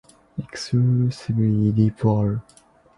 Exclusively 0.39 1.71
deep 1.71 2.03
water. 2.03 2.41